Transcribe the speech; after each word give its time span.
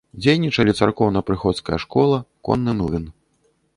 Дзейнічалі 0.21 0.71
царкоўна-прыходская 0.79 1.77
школа, 1.85 2.17
конны 2.49 2.71
млын. 2.81 3.05